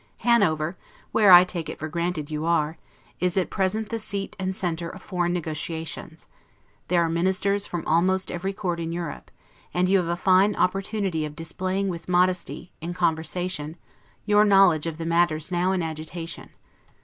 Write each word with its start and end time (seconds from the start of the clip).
Hanover, 0.21 0.75
where 1.11 1.31
I 1.31 1.43
take 1.43 1.69
it 1.69 1.77
for 1.77 1.87
granted 1.87 2.31
you 2.31 2.43
are, 2.43 2.79
is 3.19 3.37
at 3.37 3.51
present 3.51 3.89
the 3.89 3.99
seat 3.99 4.35
and 4.39 4.55
centre 4.55 4.89
of 4.89 4.99
foreign 5.03 5.31
negotiations; 5.31 6.25
there 6.87 7.03
are 7.03 7.07
ministers 7.07 7.67
from 7.67 7.85
almost 7.85 8.31
every 8.31 8.51
court 8.51 8.79
in 8.79 8.91
Europe; 8.91 9.29
and 9.75 9.87
you 9.87 9.99
have 9.99 10.07
a 10.07 10.15
fine 10.15 10.55
opportunity 10.55 11.23
of 11.23 11.35
displaying 11.35 11.87
with 11.87 12.09
modesty, 12.09 12.71
in 12.81 12.95
conversation, 12.95 13.77
your 14.25 14.43
knowledge 14.43 14.87
of 14.87 14.97
the 14.97 15.05
matters 15.05 15.51
now 15.51 15.71
in 15.71 15.83
agitation. 15.83 16.49